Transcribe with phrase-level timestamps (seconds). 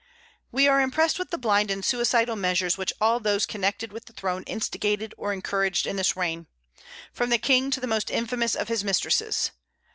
[0.51, 4.13] We are impressed with the blind and suicidal measures which all those connected with the
[4.13, 6.47] throne instigated or encouraged in this reign,
[7.13, 9.51] from the King to the most infamous of his mistresses.